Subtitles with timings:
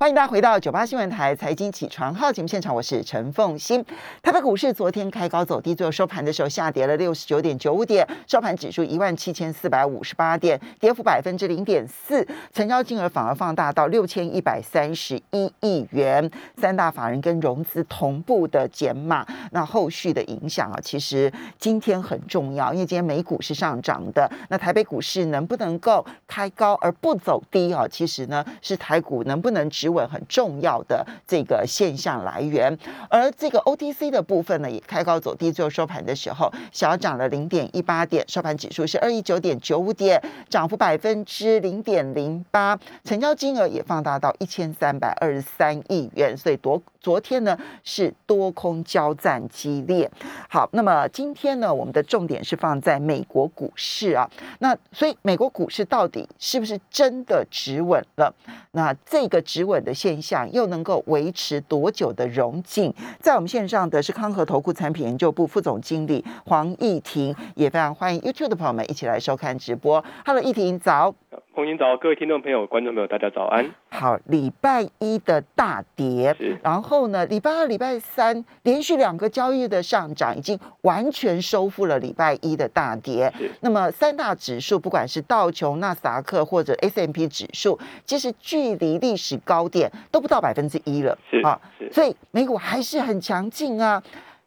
[0.00, 3.84] 欢迎大家回到九八新闻台财经起床号节目现场，我是陈凤欣。
[4.22, 12.24] 台北股市昨天开高走低，最后收盘的时候下跌了六十九点九五点，收盘指数一万七千四百五十八点，跌幅百分之零点四，
[12.54, 16.30] 成交金额反而放大到六千一百三十一亿元。
[16.56, 27.84] 三大法人跟融资同步的减码，那后续的影响啊，其实今天很重要，因为今天美股是上涨的，那台北股市能不能够开高而不走低啊？
[27.88, 32.76] 其实呢，是台股能不能稳很重要的这个现象来源，
[33.08, 50.10] 而这个 OTC 的部分呢，也开高走低，最后收盘的时候小涨了零点一八点，收盘指数是二一九点九五点，涨幅百分之零点零八，成交金额也放大到一千三百二十三亿元，所以昨昨天呢是多空交战激烈。
[50.48, 54.28] 好，那么今天呢，我们的重点是放在美国股市啊，
[54.58, 58.34] 那所以美国股市到底是不是真的止稳了？
[58.72, 59.77] 那这个止稳。
[59.80, 62.92] 的现象又能够维持多久的融进？
[63.20, 70.04] 在我们线上的是康和投顾产品研究部副总经理黄义婷，也非常欢迎 YouTube 的朋友们一起来收看直播。
[70.24, 71.14] Hello，义婷早。
[71.58, 73.68] 红英早，各位听众朋友、观众朋友，大家早安。
[73.90, 83.32] 好，礼拜一的大跌，然后呢，礼拜二、礼拜三连续两个交易日的上涨，已经完全收复了礼拜一的大跌。
[83.62, 91.18] 那么三大指数，不管是道琼、纳斯达克或者 S M P 指数，其实距离历史高点都不到百分之一了。
[91.28, 94.00] 是啊，所以美股还是很强劲啊。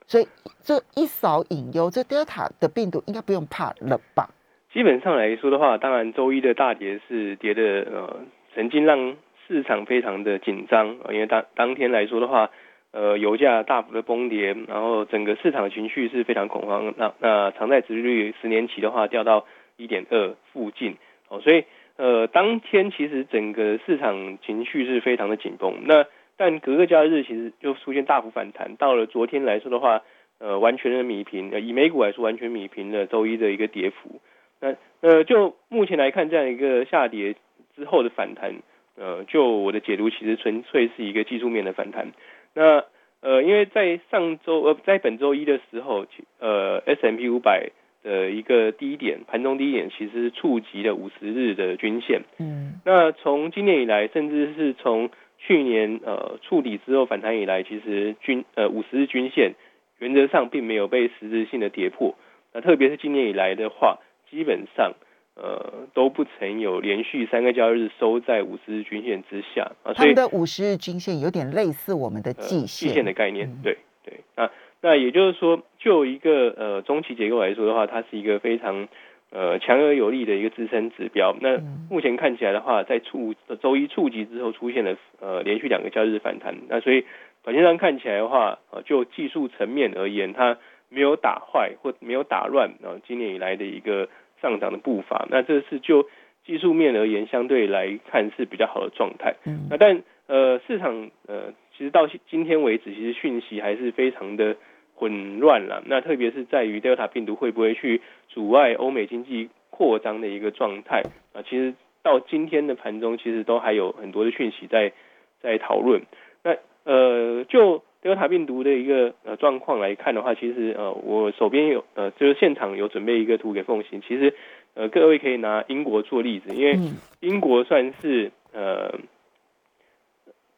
[0.07, 0.25] 所以
[0.63, 4.29] 这一扫隐忧，这 Delta 的病毒应该不用怕了吧？
[4.73, 8.19] 基本上来说的话，当然周一的大跌是跌的呃，
[8.55, 12.49] 曾经让市场非常的紧张因为当当天来说的话，
[12.91, 16.93] 呃，油价大幅的崩跌，然后整个市场情绪是非常恐慌。
[16.95, 20.95] 那那长债殖利率十年期的话掉到一点二附近
[21.27, 21.65] 哦，所以
[21.97, 25.81] 呃，当天其实整个市场情绪是非常的紧绷。
[25.83, 26.05] 那
[26.37, 30.01] 但隔个交易日其实就出现大幅反弹，到了昨天来说的话，
[30.39, 34.21] 呃，完全的米平，以美股来说完全米平了周一的一个跌幅。
[34.61, 37.35] 那呃，就目前来看，这样一个下跌
[37.75, 38.53] 之后的反弹，
[38.95, 42.11] 呃，就我的解读，其实纯粹是一个技术面的反弹。
[42.53, 42.85] 那
[43.21, 46.05] 呃，因为在上周呃，在本周一的时候，
[46.39, 47.69] 呃，S M P 五百
[48.03, 52.21] 的一个低点，盘中低点，其实触及了五十日的均线。
[52.39, 52.79] 嗯。
[52.85, 59.53] 那从今年以来，甚至是从去年呃触底之后反弹以来，其实均呃五十日均线
[59.99, 62.15] 原则上并没有被实质性的跌破。
[62.53, 63.99] 那特别是今年以来的话，
[64.31, 64.93] 基本上，
[65.35, 69.93] 呃，都不曾有连续三个交易日收在五十日均线之下啊。
[69.93, 73.49] 他们的五十日均线有点类似我们的季线，季线的概念。
[73.61, 74.49] 对对啊，
[74.81, 78.87] 那也就是说，就一个呃中期结构来说的话，它是一个非常
[79.31, 81.35] 呃强而有力的一个支撑指标。
[81.41, 81.59] 那
[81.89, 86.55] 目前看起来的话，在触周一触及之后，出现了呃连续两个交易日反弹。
[86.69, 87.03] 那所以
[87.43, 90.57] 短线上看起来的话，呃，就技术层面而言，它
[90.91, 94.07] 没有打坏或没有打乱啊今年以来的一个。
[94.41, 96.09] 上涨的步伐，那这是就
[96.43, 99.35] 技术面而言，相对来看是比较好的状态。
[99.45, 104.57] 嗯，那但呃市场呃其实到今天为止，其实讯息还是非常的
[104.95, 105.83] 混乱了。
[105.85, 111.03] 那特别是在于 Delta 病毒会不会去阻碍欧美经济扩张的一个状态
[111.33, 111.43] 啊？
[111.43, 114.91] 其实到今天的盘中，其实都还有很多的讯息在
[115.39, 116.01] 在讨论。
[116.43, 117.83] 那呃就。
[118.01, 124.33] 德尔塔病毒的一个呃状况来看的话，其实呃我手边有呃就是现场有准备一个图给奉行，其实
[124.73, 126.79] 呃各位可以拿英国做例子，因为
[127.19, 128.97] 英国算是呃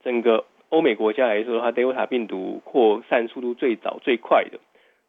[0.06, 4.58] 整个欧美国家来说的话，德尔塔病毒扩散速度最早最快的。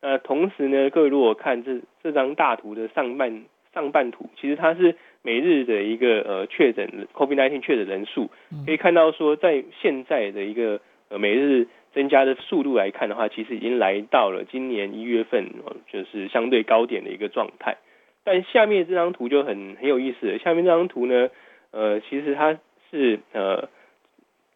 [0.03, 8.29] 那同时呢，各位如果看这这张大图的上半上半图，其实它是每日的一个呃确诊 COVID-19 确诊人数，
[8.67, 10.81] 可以看到说在现在的一个
[11.11, 11.69] 呃每日。
[11.95, 15.47] 增加的速度来看的话，其实已经来到了今年一月份，
[15.91, 17.77] 就是相对高点的一个状态。
[18.25, 21.31] 但下面这张图就很很有意思，下面这张图呢，
[21.71, 22.59] 呃，其实它
[22.91, 23.69] 是呃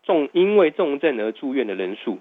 [0.03, 2.19] 重因为重症而住院的人数，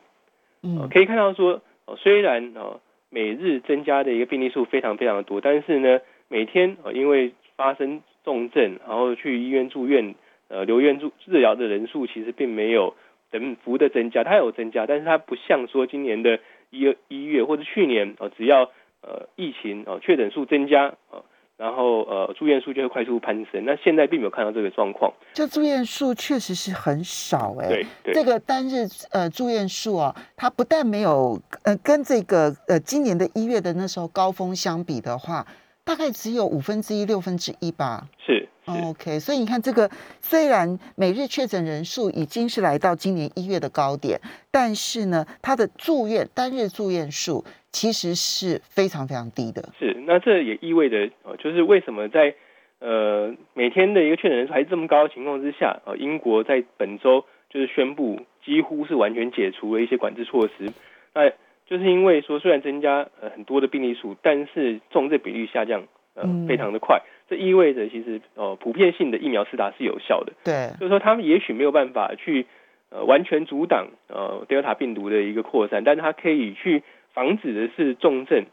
[0.61, 1.61] 嗯，可以看到说，
[1.97, 2.79] 虽然哦
[3.09, 10.15] 每日增加的一个病例数非常非常的多，但是呢，每天呃因为发生重症，然后去医院住院，
[10.49, 12.93] 呃留院住治疗的人数其实并没有。
[13.31, 16.39] 等幅的增加，它有增加，但是它不像说今年的
[16.69, 18.71] 一月一月或者去年哦，只要
[19.01, 21.23] 呃疫情哦确诊数增加哦，
[21.57, 23.65] 然后呃住院数就会快速攀升。
[23.65, 25.13] 那现在并没有看到这个状况。
[25.33, 35.45] 这住院数确实是很少哎，对，这个单日呃住院数啊，它不但没有呃跟这个呃今年的一月的那时候高峰相比的话，
[35.83, 38.07] 大概只有五分之一六分之一吧。
[38.25, 38.47] 是。
[38.67, 44.19] OK，所以你看，这个虽然每日确诊人数已经是来到今年一月的高点，
[44.51, 49.69] 但是呢，它的住院单日住院数其实是非常非常低的。
[49.79, 52.35] 是，那这也意味着，呃，就是为什么在
[52.79, 60.73] 呃每天的一个确诊人数还这么高的情况之下，呃，英国在本周就是宣布几乎是完全解除了一些管制措施。
[61.13, 61.29] 那
[61.65, 65.83] 就是因为说，虽然增加呃很多的病例数，但是重症比率下降
[66.15, 70.33] 呃非常的快，这意味着其实呃普遍性的疫苗施打是有效的。
[70.43, 72.45] 对，就是说他们也许没有办法去
[72.89, 76.83] 呃完全阻挡呃德尔塔病毒的一个扩散，但是它可以去
[77.13, 78.45] 防止的是重症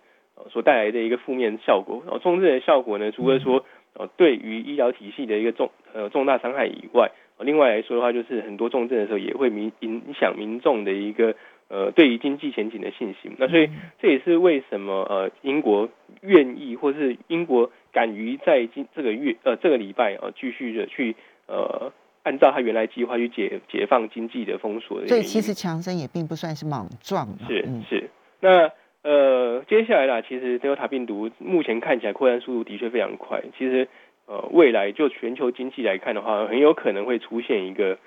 [0.50, 2.02] 所带来的一个负面效果。
[2.04, 11.34] 然后重症的效果呢，除了说呃对于医疗体系的一个重呃重大伤害以外，另外来说的话，就是很多重症的时候也会民影响民众的一个。
[11.68, 13.70] 呃，对于经济前景的信心，那所以
[14.00, 15.88] 这也是为什么呃，英国
[16.20, 21.16] 愿意或是英国敢于在今这个月呃这个礼拜啊，继续的去
[21.46, 21.90] 呃，
[22.22, 25.08] 按照他原来计划去解解放经济的封锁的。
[25.08, 27.26] 所以其实强生也并不算是莽撞。
[27.48, 28.10] 是是，
[28.40, 28.70] 那
[29.02, 33.42] 呃，接下来啦，其实 Delta 病毒目前看起来扩散速度的确非常快。
[33.58, 33.88] 其实
[34.26, 37.98] 呃，未来就全球经济来看的话，很有可能会出现一个。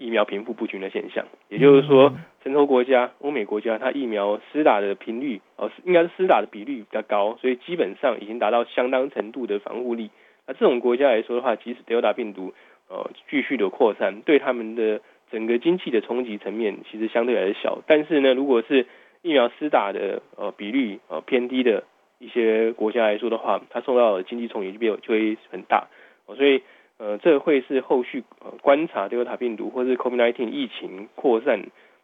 [0.00, 10.10] 疫苗贫富不均的现象，也就是说，成熟国家、欧美国家，它疫苗施打的频率，哦，应该是施打的比率比较高，所以基本上已经达到相当程度的防护力。
[10.46, 12.54] 那这种国家来说的话，即使德尔塔病毒，
[12.88, 17.82] 呃，继续的扩散，对他们的整个经济的冲击层面，其实相对来说小。
[17.86, 18.86] 但是呢，如果是
[19.20, 21.84] 疫苗施打的呃比率呃偏低的
[22.18, 25.88] 一些国家来说的话，它受到的经济冲击就变就会很大。
[26.26, 26.62] 所以。
[27.00, 31.62] 呃，这会是后续呃观察德尔塔病毒或是 COVID-19 疫情扩散，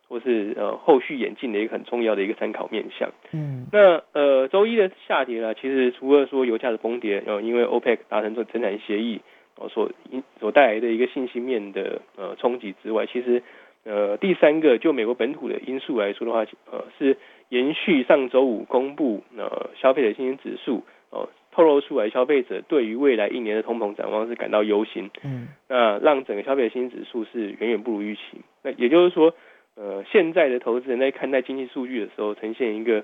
[0.09, 3.11] 或是呃后续演进的一个很重要的一个参考面向。
[3.33, 9.21] 嗯，那呃周一的下跌呢，其实除了说油价的崩跌，呃因为 OPEC 达成这增产协议，
[9.59, 13.43] 呃所因所带来的一个信息面的呃冲击之外，其实
[13.85, 17.19] 呃第三个就美国本土的因素来说的话，呃是
[17.51, 21.29] 延续上周五公布呃消费者信心指数哦。
[21.57, 25.11] 透露出来，消费者对于未来一年的通膨展望是感到忧心。
[25.23, 28.21] 嗯，那让整个消费新指数是远远不如预期。
[28.61, 29.33] 那也就是说，
[29.75, 33.03] 呃，现在的投资人在看待经济数据的时候，呈现一个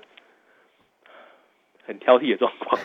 [1.83, 2.79] 很挑剔的状况。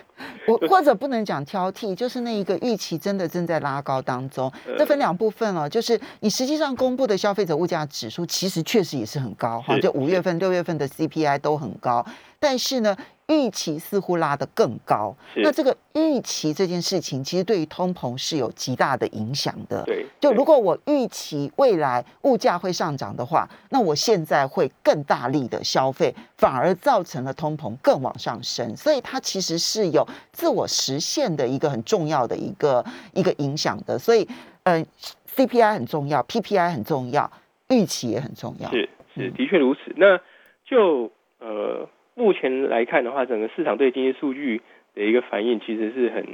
[0.46, 4.50] 我或者不能讲挑剔，就是那一个预期真的正在拉高当中。
[4.78, 12.06] 这分两部分哦，就是你实际上公布的消费者物价指数，其实确实也是很高哈，就五月份、六月份的 CPI 都很高，
[12.40, 12.96] 但是呢。
[13.28, 19.84] 预期似乎拉得更高，那这个预期这件事情，其实对于通膨是有极大的影响的。
[19.84, 28.74] 对，就如果我预期未来物价会上涨的话，那我现在会更大力的消费，反而造成了通膨更往上升。
[28.74, 32.82] 所以它其实是有自我实现的一个很重要的一个
[33.12, 33.98] 一个影响的。
[33.98, 34.26] 所以，
[34.62, 34.86] 嗯
[35.36, 37.30] ，CPI 很重要，PPI 很重要，
[37.68, 38.70] 预期也很重要。
[38.70, 39.80] 是是，的确如此。
[39.96, 40.18] 那
[40.64, 41.86] 就呃。
[42.18, 44.60] 目前来看的话，整个市场对经济数据
[44.92, 46.26] 的一个反应其实是很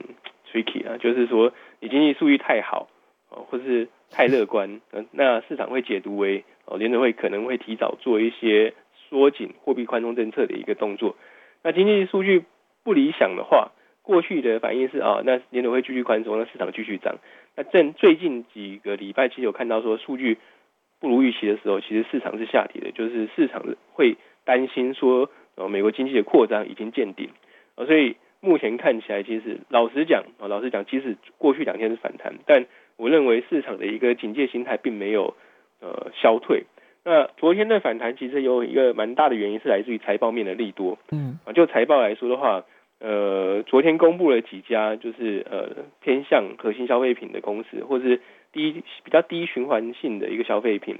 [0.50, 2.88] tricky 啊，就是说你经济数据太好
[3.28, 4.80] 哦，或是太乐观，
[5.12, 11.16] 那市场会解读为哦联储会可能会提早做一些缩紧货币宽松政策的一个动作。
[11.62, 12.44] 那经济数据
[12.82, 17.18] 不理想的话，过去的反应是啊，那联储会继续宽松，那市场继续涨。
[17.56, 20.38] 那正最近几个礼拜其实有看到说数据
[20.98, 24.16] 不如预期的时候，其实市场是下跌的，就是市场会
[24.46, 25.28] 担心说。
[25.56, 27.28] 呃，美国经济的扩张已经见顶，
[27.76, 35.34] 呃，所以目前看起来，其实老实讲，啊，老实讲，即使过去两天是反弹，但我认为市场的一个警戒心态并没有
[35.80, 36.64] 呃消退。
[37.04, 42.64] 那昨天的反弹其实有一个蛮大的原因是来自于财报面的利多，嗯，啊，就财报来说的话，
[43.00, 48.20] 呃，昨天公布了几家就是呃偏向核心消费品的公司，或是
[48.52, 50.96] 低比较低循环性的一个消费品。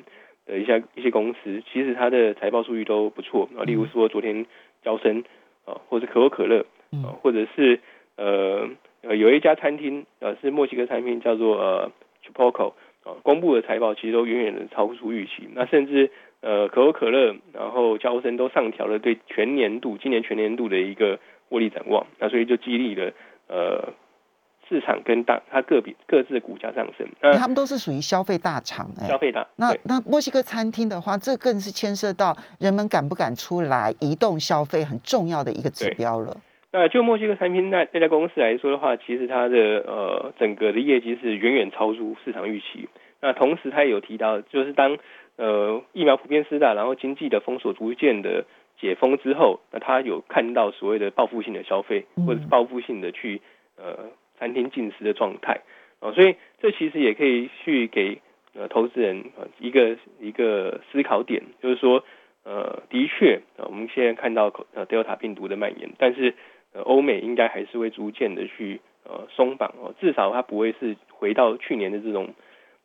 [0.47, 3.65] 的一些一些公司，其实它的财报数据都不错啊。
[3.65, 4.47] 例如说，昨天
[4.83, 5.25] 交生
[5.65, 6.67] 啊，或者可口可乐
[7.05, 7.81] 啊，或者是
[8.17, 8.69] 呃
[9.03, 11.93] 呃有一家餐厅呃是墨西哥餐厅叫做呃
[12.25, 12.75] Chipotle
[13.05, 15.49] 啊，公布的财报其实都远远的超出预期。
[15.55, 16.11] 那甚至
[16.41, 22.07] 呃可口可乐，然后交生都上调了对全年度今年全年度的一个获利展望。
[22.19, 23.13] 那所以就激励了
[23.49, 23.93] 呃。
[24.69, 27.07] 市场跟大它个别各自的股价上升，
[27.39, 29.47] 他们都是属于消费大厂哎，消费大。
[29.57, 36.37] 那那墨西哥餐厅的话，这更是牵涉到人们敢不敢出来移动消费很重要的一个指标了。
[36.73, 39.57] 那就墨西哥餐厅那那家公司来说的话，其实它的
[39.87, 42.89] 呃整个的业绩是远远超出市场预期。
[43.21, 44.99] 那同时他也有提到，就是当
[45.37, 48.45] 呃疫苗普遍施打，然后经济的封锁逐渐的
[48.81, 53.41] 解封之后，那他有看到所谓的报复性的消费，或者是报复性的去
[53.77, 54.11] 呃。
[54.39, 55.61] 餐厅进食的状态
[56.01, 58.21] 啊，所以这其实也可以去给
[58.55, 62.05] 呃投资人呃一个一个思考点，就是说
[62.45, 66.35] 呃的确呃我们现在看到呃 Delta 病毒的蔓延，但是
[66.73, 72.35] 呃欧美应该还是会逐渐的去呃松绑哦，至少它不会是回到去年的这种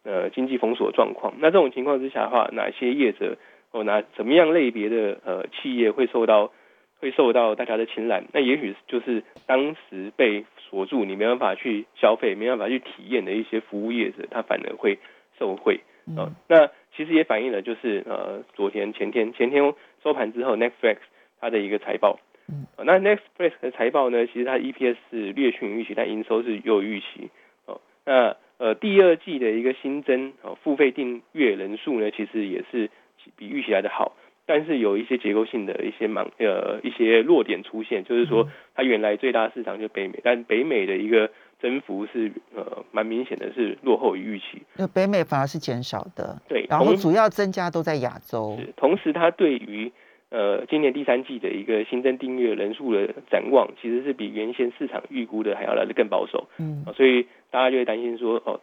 [0.03, 1.33] 呃经济封锁状况。
[1.39, 3.37] 那这种情况之下的话，哪些业者
[3.71, 6.51] 哦哪怎么样类别的呃企业会受到？
[6.99, 14.99] 会受到大家的青睐，那也许就是当时被锁住，你没办法去消费，没办法去体验的一些服务业者，他反而会
[15.37, 15.79] 受惠。
[16.07, 20.97] 嗯，那其实也反映了就是呃，昨天、前天、前天收盘之后，Netflix
[21.39, 22.19] 它的一个财报。
[22.47, 27.29] 嗯，那 Netflix 的财报呢，其实它 EPS 是略逊预期，但营收是优于预期。
[27.65, 32.89] 哦，那呃，第二季的一个新增哦，付费订阅人数呢，其实也是
[33.37, 34.17] 比预期来的好。
[34.49, 41.29] 但是有一些结构性的一些盲呃一些弱点出现，就是说它原来最大市场就北美，但北美的一个
[41.61, 44.63] 增幅是呃蛮明显的是落后于预期。
[44.75, 48.57] 那北美反而是减少的，对，然后主要增加都在亚洲。
[48.59, 49.91] 是，同时它对于
[50.31, 56.47] 呃今年第三季的一个新增订阅人数的展望，其实是比原先市场预估的还要来的更保守。
[56.57, 58.59] 嗯，所以大家就会担心说哦，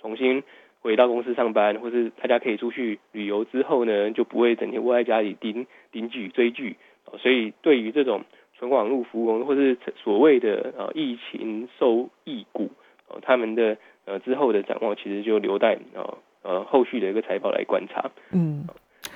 [0.00, 0.44] 重新。
[0.84, 6.76] 回到公司上班，或是大家可以出去旅游之后呢，就不会整天窝在家里盯盯剧追剧。
[7.18, 8.24] 所以对于这种
[8.58, 12.70] 纯网络服务，或是所谓的呃疫情受益股，
[13.22, 18.10] 他们的呃之后的展望，其实就留待呃呃后续的一个财报来观察。
[18.30, 18.66] 嗯，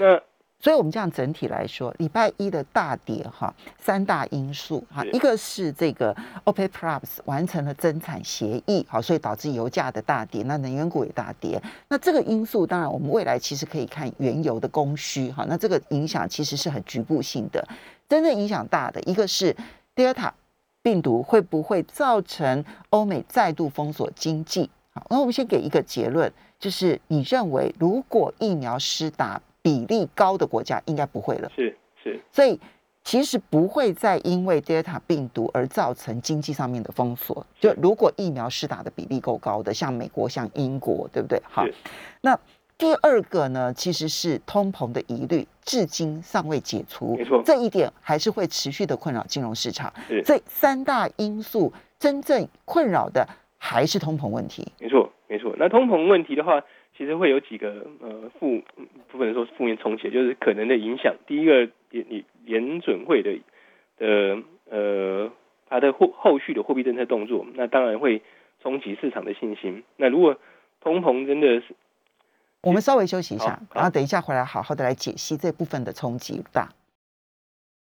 [0.01, 0.23] 那。
[0.61, 6.13] 所以，我们这样整体来说，礼拜一的大跌哈，三大因素哈，一个是这个
[6.45, 11.63] OPEC Plus 完成了增产协议，好，所以导致油价的大跌，那能源股也大跌。
[11.87, 17.65] 那这个因素，当然我们未来其实可以看原油的供需哈，那这个影响其实是很局部性的。
[18.09, 19.55] 真正影响大的，一个是
[19.95, 20.33] Delta
[20.83, 24.69] 病毒会不会造成欧美再度封锁经济？
[24.91, 29.41] 好，那我们先给一个结论，就是你认为如果疫苗施打。
[29.69, 32.59] 比例高的国家应该不会了，是是，所以
[33.05, 37.47] 其实不会再因为 Delta 病毒而造成经济上面的封锁。
[37.61, 41.39] 就如果疫苗施打的比例够高的，像美国、像英国，对不对？
[41.51, 41.67] 好，
[42.23, 42.39] 那
[42.79, 49.93] 第二个呢，其实是通膨的疑虑，至今尚未解除，没错，这一点还是会持续的困扰金融市场。
[50.25, 54.67] 这三大因素真正困扰的还是通膨问题。
[54.81, 55.55] 没错，没错。
[55.59, 56.65] 那通膨问题的话。
[56.99, 58.61] 其实会有几个呃负
[59.13, 61.15] 不能说负面冲击，就是可能的影响。
[61.29, 63.39] 第一个，联联联准会的
[63.97, 65.31] 的呃
[65.69, 68.21] 它的后后续的货币政策动作，那当然会
[68.61, 69.85] 冲击市场的信心。
[69.97, 70.37] 那如果
[70.81, 71.77] 通膨真的是，
[72.63, 76.69] 我们稍微休息一下，然后等一下回来好好的来解析这部分的冲击大。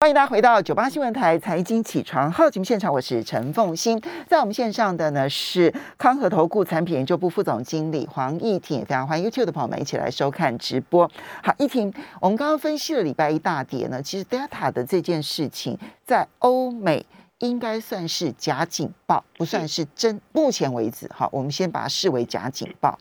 [0.02, 4.02] 欢迎大家回到九八新闻台财经起床号节目现场，我是陈凤欣。
[4.26, 11.08] 在我们线上的呢是康和投顾产品研究部副总经理黄义婷，非常欢迎 YouTube 的朋友们一起来收看直播。
[11.44, 17.06] 好，义婷，我们刚刚分析了礼拜一大跌呢，其实 Delta 的这件事情在欧美
[17.42, 20.20] 应该算是假警报，不算是真。
[20.32, 22.96] 目前为止，哈，我们先把它视为假警报。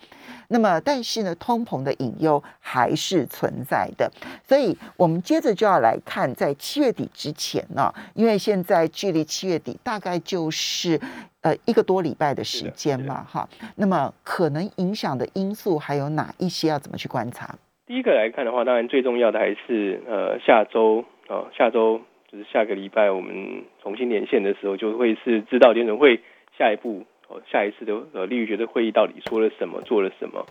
[0.50, 4.12] 那么，但是呢，通膨的隐忧还是存在的，
[4.44, 11.00] 所以我们接着就要来看，在七月底之前呢，因为现在距离七月底大概就是
[11.42, 13.48] 呃一个多礼拜的时间嘛，哈。
[13.76, 16.72] 那么可能影响的因素还有哪一些？
[16.72, 17.54] 要怎么去观察？
[17.86, 22.00] 第一个来看的话，当然最重要的还是呃下周啊，下周
[22.32, 26.22] 就是下个礼拜我们重新连线的时候，就会是知道联准会
[26.58, 27.42] 下一步哦。
[27.52, 30.46] 下一次的呃利率决策会议到底说了什么，做了什么？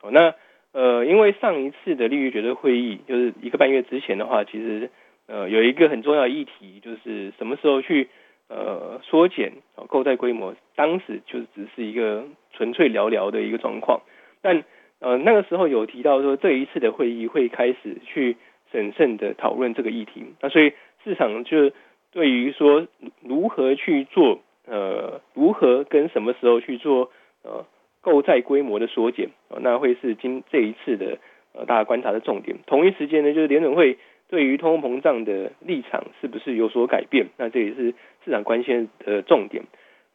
[0.00, 0.34] 哦，那
[0.72, 4.90] 呃，因为上一次的利率决策会议就是一个半月之前的话，其实
[5.26, 8.08] 呃有一个很重要的议题，就是什么时候去
[8.48, 9.54] 呃缩减
[9.88, 14.02] 购债规模，当时就只是一个纯粹聊聊的一个状况。
[14.40, 14.62] 但
[15.00, 18.36] 呃那个时候有提到说，这一次的会议会开始去
[18.70, 20.24] 审慎的讨论这个议题。
[20.40, 20.72] 那所以
[21.04, 21.70] 市场就
[22.10, 22.86] 对于说
[23.22, 24.40] 如何去做。
[24.66, 27.10] 呃，如何跟什么时候去做
[27.42, 27.66] 呃
[28.00, 29.60] 购债规模的缩减啊？
[29.60, 31.18] 那会是今这一次的
[31.52, 32.56] 呃大家观察的重点。
[32.66, 37.26] 同一时间呢，就是联准会对于通货膨胀的立场是不是有所改变？
[37.36, 37.92] 那这也是
[38.24, 39.64] 市场关心的重点。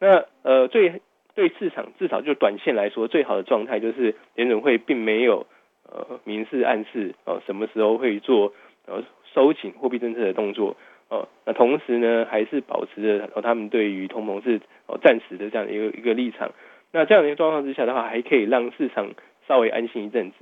[0.00, 1.00] 那呃，最
[1.36, 5.46] 对市场至少就短线来说，最好的状态就是联准会并没有
[5.88, 8.52] 呃明示暗示呃什么时候会做
[8.90, 10.76] 呃收紧货币政策的动作。
[11.08, 16.52] 呃，那同时呢，还是保持着哦，他们对于通膨是哦暂时的这样的一个一个立场。
[16.92, 19.10] 那这样的一个状况之下的话，还可以让市场
[19.48, 20.36] 稍微安心一阵子。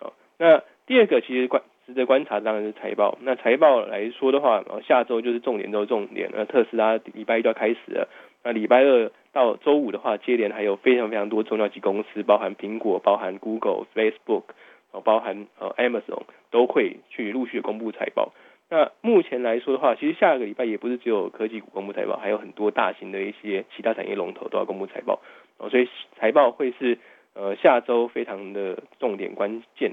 [0.00, 3.18] 哦，那第二个其实观值得观察当然是财报。
[3.22, 6.30] 那财报来说的话，哦下周就是重点中重点。
[6.32, 8.08] 那特斯拉礼拜一就要开始了，
[8.44, 14.44] 那礼拜二到周五的话，接连还有非常非常多重要级公司，包含苹果、包含 Google、Facebook，
[14.92, 18.32] 哦，包含呃 Amazon 都会去陆续的公布财报。
[18.70, 25.20] 那目前来说的话，其实下个礼拜也不是只有科技股公布财报，还有很多大型的一些其他产业龙头都要公布财报。
[25.58, 26.98] 哦，所以财报会是
[27.34, 29.92] 呃下周非常的重点关键。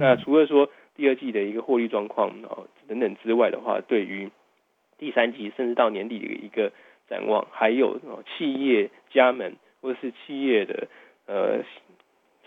[0.00, 4.28] 那除了说第二季的一个获利状况哦等等之外的话，对于
[4.98, 6.72] 第三季甚至到年底的一个
[7.08, 8.00] 展望，还有
[8.36, 10.88] 企业家们或者是企业的
[11.26, 11.62] 呃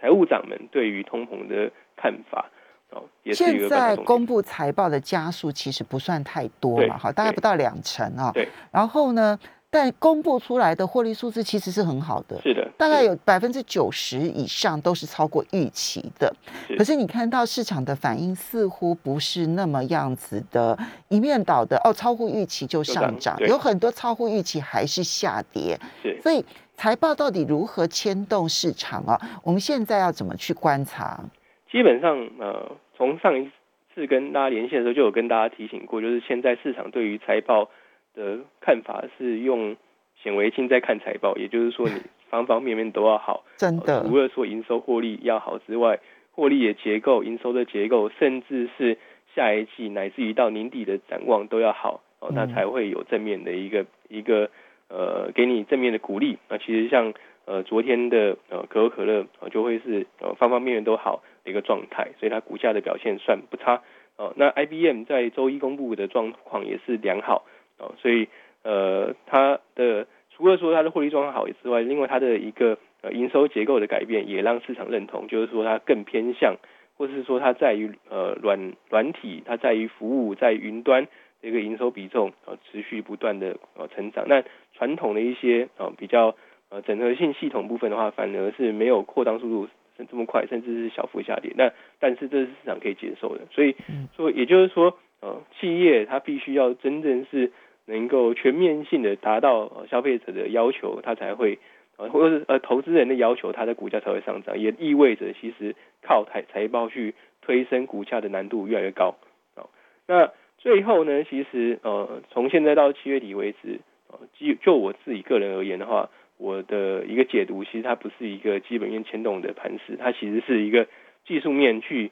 [0.02, 2.46] 财务长们对于通膨的看法
[2.92, 8.32] 哦，也是现在公布财报的加速其实不算太多嘛，哈，大概不到两成啊。
[8.34, 9.38] 对，然后呢？
[9.72, 16.36] 但公布出来的获利数字其实是很好的，是的，大概有百分之九十以上都是超过预期的。
[16.76, 20.76] 可是你看到市场的反应似乎不是那么样子的，
[21.08, 25.80] 一面倒的哦，超乎预期就上涨，有很多超乎预期还是下跌。
[26.24, 26.44] 所以
[26.76, 29.22] 财报到底如何牵动市场啊？
[29.44, 31.24] 我们现在要怎么去观察？
[31.72, 33.50] 基本上，呃，从上一
[33.94, 37.70] 次跟大家连线的时候就有跟大家提醒过，就是现在市场对于财报。
[38.16, 39.78] 的看法是用
[40.22, 41.94] 显微镜在看财报，也就是说你
[42.28, 44.04] 方方面面都要好， 真的。
[44.04, 46.00] 除了说营收获利要好之外，
[46.32, 48.98] 获利的结构、营收的结构，甚至是
[49.36, 54.50] 下一季乃至于到年底的展望都要好哦，那才会有正面的一个一个
[54.90, 56.40] 呃给你正面的鼓励。
[56.50, 57.14] 那其实像
[57.46, 63.82] 呃昨天的呃可口可乐就会是呃方方面面都好的一个状态，所以它股价的表现算不差
[64.18, 64.34] 哦。
[64.36, 67.46] 那 IBM 在周一公布的状况也是良好。
[67.78, 68.28] 哦，所以
[68.62, 76.58] 呃，它的除了说它的获利状况好之外，另外它的一个呃营收结构的改变也让市场认同，就是说它更偏向，
[76.98, 81.08] 或是说它在于呃软软体，它在于服务，在云端
[81.42, 84.26] 的一个营收比重呃持续不断的呃成长。
[84.28, 86.36] 那传统的一些呃比较
[86.70, 89.70] 呃整合性系统部分的话，反而是没有扩张速度
[90.06, 91.52] 这么快，甚至是小幅下跌。
[91.58, 93.76] 那但是这是市场可以接受的，所以
[94.16, 97.52] 说也就是说呃企业它必须要真正是。
[97.90, 101.58] 能够全面性的达到消费者的要求，它才会
[101.98, 109.16] 呃，或者是呃投资人的要求，它的股价才会上涨，也意味着其实靠财财报去推升股价的难度越来越高。
[109.56, 109.72] 哦，
[110.06, 113.80] 那最后呢，其实呃从现在到七月底为止，
[114.12, 120.88] 呃就就我自己个人而言的话，我的一个解读，其实它不是一个基本面牵动的盘势，它其实是一个
[121.28, 122.12] 技术面去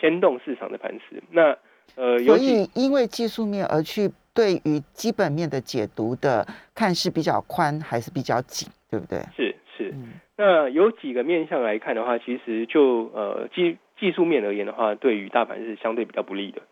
[0.00, 1.22] 牵动市场的盘势。
[1.30, 1.56] 那
[1.94, 4.10] 呃，所以因为技术面而去。
[4.34, 9.18] 对于基本面的解读的看是比较宽还是比较紧，对不对？
[9.36, 9.92] 是是，
[10.36, 16.62] 那有几个面向来看的话，其实就呃技技术面而言的话，对于大盘是相对比较不利的。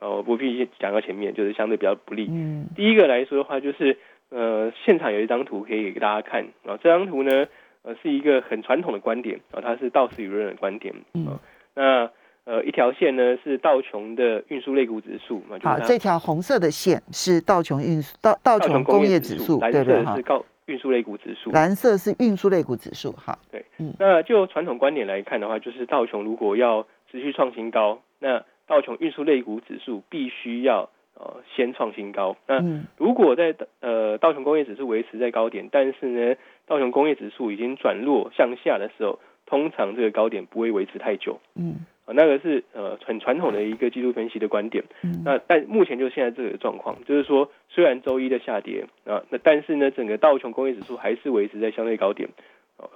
[0.00, 2.26] 呃，不必讲到前面，就是相对比较不利。
[2.28, 3.96] 嗯，第一个来说的话，就是
[4.30, 7.46] 呃现场有一张图可以给大家看啊，这张图呢
[7.82, 10.94] 呃是一个很传统的观点啊，它是道氏舆论的观点。
[11.14, 11.38] 嗯，
[11.74, 12.10] 那。
[12.50, 15.58] 呃，一条线呢是道琼的运输类股指数嘛？
[15.62, 21.50] 好，这条红色的线是道琼运输道道琼工业指数，蓝色是高运输类股指数。
[21.50, 23.38] 蓝色是运输类股指数，哈。
[23.52, 32.36] 对，嗯，那就传统观点来看的话，就是道琼如果要持续创新高，那道琼运输类股指数必须要呃先创新高。
[32.46, 32.62] 那
[32.96, 41.38] 如果在呃道琼工业指数维持在高点，但是呢道琼工业指数已经转弱向下的时候，通常这个高点不会维持太久。
[41.54, 41.84] 嗯。
[42.10, 44.82] 那个是呃很传统的一个技术分析的观点，
[45.26, 52.26] 那但目前就现在这个状况，就是说虽然周一的下跌啊，那但是呢整个道琼工业指数还是维持在相对高点，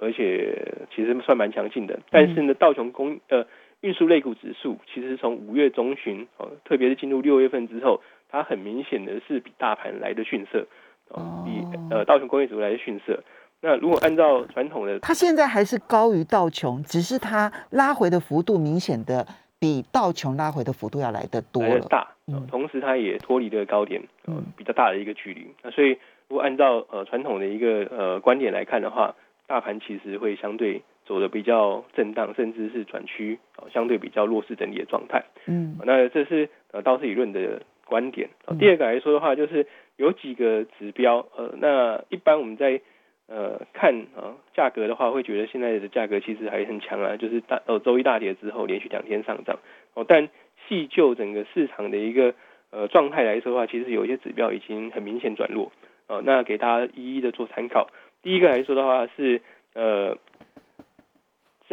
[0.01, 0.57] 而且
[0.95, 1.99] 其实算蛮强劲的。
[2.09, 3.45] 但是呢道琼工呃
[3.83, 10.65] 运输类股指数其实从五月中旬哦，特别是进入六月份之后，它很明显的是比大盘来的逊色，
[11.09, 11.61] 哦比
[11.93, 13.21] 呃道琼工业指数来的逊色。
[13.59, 19.27] 那如果按照传统的，它现在还是高于道琼，只是它拉回的幅度明显的
[19.59, 22.07] 比道琼拉回的幅度要来的多了，大。
[22.27, 25.45] 嗯，同时它也脱离了高点，嗯，比较大的一个距离。
[25.61, 25.89] 那所以
[26.29, 29.13] 如果按照呃传统的一个呃观点来看的话，
[29.45, 33.39] 大盘其实会相对走的比较震荡，甚至是转趋
[33.73, 35.23] 相对比较弱势整理的状态。
[35.45, 38.29] 嗯，那这是呃道氏理论的观点。
[38.59, 42.79] 第二个来说的话，就是有几个指标，呃，那一般我们在
[43.25, 49.59] 呃，看啊，价格的话，会觉得现在的价格其实还很强啊，就是大呃周一大跌之后，连续两天上涨
[49.93, 50.05] 哦。
[50.07, 50.29] 但
[50.67, 52.33] 细就整个市场的一个
[52.69, 55.71] 呃状态来说的话，其实有一些指标已经很明显转弱
[56.07, 56.21] 哦。
[56.25, 57.89] 那给大家一一的做参考。
[58.21, 59.41] 第一个来说的话是
[59.73, 60.17] 呃，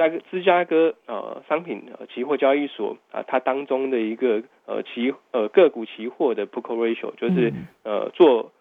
[0.09, 1.85] 加芝加哥呃商品
[2.15, 7.53] 期货交易所啊，它当中的一个呃期呃个股期货的 put ratio，就是
[7.85, 8.53] 呃做。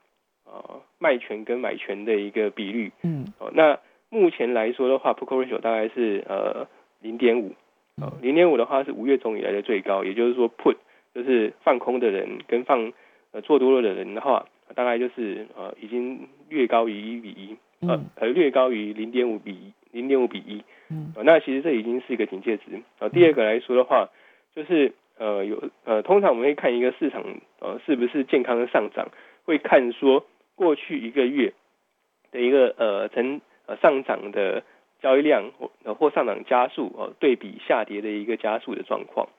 [0.52, 2.92] 呃卖权跟买权的一个比率。
[3.04, 3.78] 嗯，哦，那
[4.10, 6.68] 目前来说的话，put call ratio 大概是呃
[7.02, 7.54] 零点五，
[8.02, 10.76] 哦，零点五的话是五月中以来的最高，也就是说 put
[11.14, 12.92] 就是放空的人跟放
[13.32, 17.56] 呃做多了的人的话，大概就是呃已经略高于一比一，
[17.88, 22.82] 呃呃略高于零点五比零点五比一，嗯，那其实这已经是一个警戒值。
[23.00, 24.10] 啊，第二个来说的话，
[24.56, 27.24] 就是呃有呃通常我们会看一个市场
[27.60, 29.10] 呃是不是健康的上涨，
[29.46, 30.26] 会看说
[30.56, 31.54] 过去一个月
[32.32, 34.64] 的一个呃成呃上涨的
[35.02, 39.30] 交易量或或上涨加速哦对比下跌的一个加速的状况。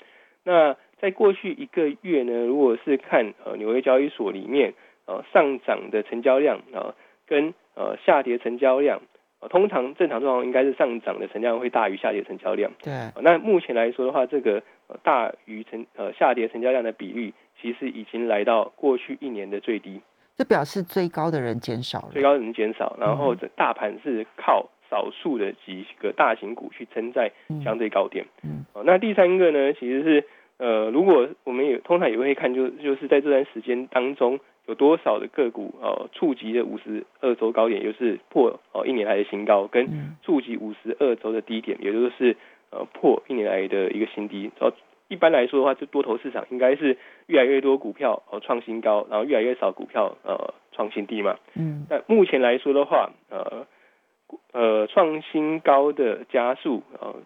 [0.45, 4.75] 那在过去一个月呢，如果是看呃纽约交易所里面
[5.07, 6.95] 呃上涨的成交量啊
[7.27, 9.03] 跟呃下跌成交量，
[9.41, 12.71] 呃通常正常状况应该是上涨的成交量会大于下跌成交量。
[12.83, 12.93] 对。
[13.23, 20.01] 那目前来说的话，这个呃大于成呃下跌成交量的比率，其实已经来到过去一年的最低。
[20.37, 22.09] 这表示最高的人减少了。
[22.13, 27.31] 最高的人减少，然后这大盘是靠少数的几个大型股去撑在
[27.65, 28.25] 相对高点。
[28.43, 28.65] 嗯。
[28.73, 30.25] 哦，那第三个呢，其实是。
[30.61, 39.89] 呃，如果我们也通常也会看，就就是在这段时间当中，有多少的个股呃触及的五十二周高点，就是破哦一年来的新高，跟
[40.23, 42.37] 触及五十二周的低点，也就是
[42.71, 44.51] 呃破一年来的一个新低。
[44.61, 44.71] 哦，
[45.09, 51.39] 一般来说的话，这多头市场应该是越来越多股票呃创新高，然后越来越少股票呃创新低嘛。
[51.55, 51.87] 嗯。
[51.89, 53.67] 那目前来说的话，呃
[54.53, 57.17] 呃创新高的加速呃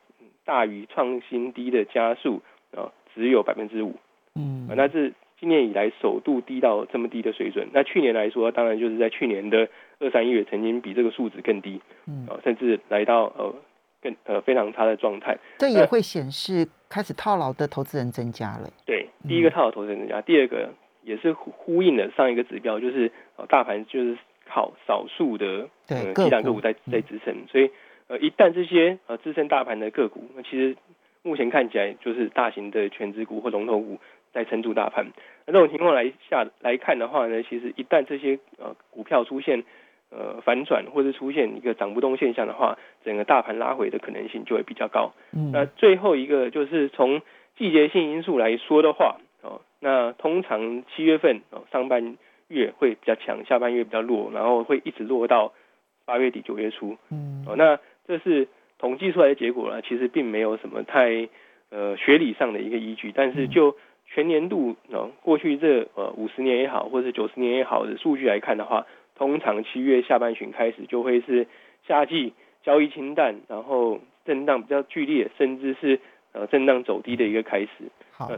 [0.44, 2.92] 大于创新低的加速啊。
[3.14, 3.94] 只有百分之五，
[4.34, 7.68] 嗯，那是今年以来首度低到这么低的水准。
[7.72, 9.68] 那去年来说，当然就是在去年的
[10.00, 13.54] 二三月曾经比这个数值更低，嗯，甚至来到呃
[14.02, 15.36] 更呃非常差的状态。
[15.58, 18.68] 这也会显示开始套牢的投资人增加了。
[18.84, 20.72] 对，第一个套牢投资人增加，第二个
[21.02, 24.16] 也是呼应了上一个指标，就是呃大盘就是
[24.48, 27.70] 靠少数的对低档个股在在支撑，所以
[28.08, 30.76] 呃一旦这些呃支撑大盘的个股，那其实。
[31.24, 33.98] 目前看起来就是大型的全职股或龙头股
[34.30, 35.06] 在撑住大盘。
[35.46, 39.64] 那这种情况来下来看的话呢，其实一旦这些呃股票出现
[40.10, 45.14] 呃反转或者出现一个涨不动现象的话，整个大盘拉回的可能性就会比较高。
[45.32, 47.22] 嗯，那最后一个就是从
[47.56, 55.54] 季节性因素来说的话，哦，那通常七月份哦上半月会比较强，下半月比较弱，然后会一直落到
[56.04, 56.98] 八月底九月初。
[57.10, 58.46] 嗯，哦，那这是。
[58.84, 61.26] 统计出来的结果呢，其实并没有什么太
[61.70, 63.74] 呃学理上的一个依据，但是就
[64.06, 68.84] 全年度呃过去这呃五十年也好，或者是九十年也好的数据来看的话，
[69.16, 71.46] 通常七月下半旬开始就会是
[71.88, 75.98] 夏季交易清淡，然后震荡比较剧烈，甚至是
[76.32, 77.68] 呃震荡走低的一个开始。
[78.12, 78.30] 好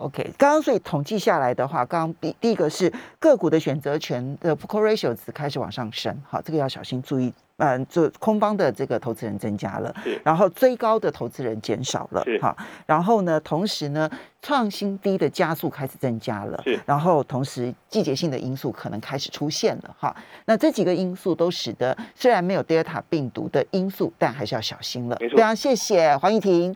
[0.00, 7.32] ，OK，刚刚所以统计下来的话，刚刚第第一个是个股的选择权的 p o ratio 值开始往上升，好，这个要小心注意。
[7.62, 14.08] 嗯，就空方的这个投资人增加了，然后追高的投资人减少了，哈，然后呢，同时呢，
[14.40, 25.16] 创新低的加速开始增加了，然后同时季节性的因素可能开始出现了，哈，那这几个因素都使得虽然没有 Delta 病毒的因素，但还是要小心了。
[25.18, 26.74] 非常谢谢黄玉婷。